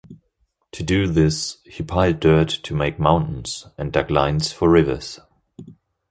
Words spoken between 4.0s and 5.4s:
lines for rivers.